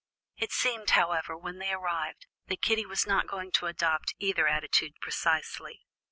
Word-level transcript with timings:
It 0.35 0.51
seemed, 0.51 0.89
however, 0.89 1.37
when 1.37 1.59
they 1.59 1.71
arrived, 1.71 2.25
that 2.47 2.63
Kitty 2.63 2.87
was 2.87 3.05
not 3.05 3.27
going 3.27 3.51
to 3.51 3.67
adopt 3.67 4.15
either 4.17 4.47
attitude 4.47 4.95
precisely. 4.99 5.81